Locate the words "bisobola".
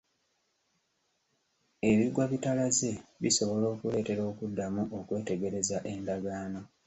3.21-3.65